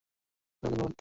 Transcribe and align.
না, 0.63 0.69
ধন্যবাদ! 0.69 0.89